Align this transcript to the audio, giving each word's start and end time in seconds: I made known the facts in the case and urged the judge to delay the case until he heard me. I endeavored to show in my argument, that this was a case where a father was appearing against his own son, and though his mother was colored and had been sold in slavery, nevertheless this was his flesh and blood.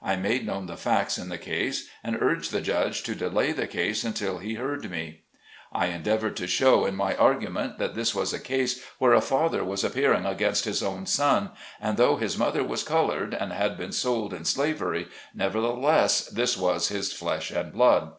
I 0.00 0.14
made 0.14 0.46
known 0.46 0.66
the 0.66 0.76
facts 0.76 1.18
in 1.18 1.28
the 1.28 1.38
case 1.38 1.88
and 2.04 2.16
urged 2.22 2.52
the 2.52 2.60
judge 2.60 3.02
to 3.02 3.16
delay 3.16 3.50
the 3.50 3.66
case 3.66 4.04
until 4.04 4.38
he 4.38 4.54
heard 4.54 4.88
me. 4.88 5.22
I 5.72 5.86
endeavored 5.86 6.36
to 6.36 6.46
show 6.46 6.86
in 6.86 6.94
my 6.94 7.16
argument, 7.16 7.78
that 7.78 7.96
this 7.96 8.14
was 8.14 8.32
a 8.32 8.38
case 8.38 8.80
where 8.98 9.12
a 9.12 9.20
father 9.20 9.64
was 9.64 9.82
appearing 9.82 10.24
against 10.24 10.66
his 10.66 10.84
own 10.84 11.06
son, 11.06 11.50
and 11.80 11.96
though 11.96 12.14
his 12.14 12.38
mother 12.38 12.62
was 12.62 12.84
colored 12.84 13.34
and 13.34 13.52
had 13.52 13.76
been 13.76 13.90
sold 13.90 14.32
in 14.32 14.44
slavery, 14.44 15.08
nevertheless 15.34 16.26
this 16.28 16.56
was 16.56 16.86
his 16.90 17.12
flesh 17.12 17.50
and 17.50 17.72
blood. 17.72 18.12